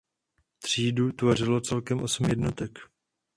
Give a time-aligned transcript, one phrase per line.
[0.59, 2.79] Třídu tvořilo celkem osm jednotek.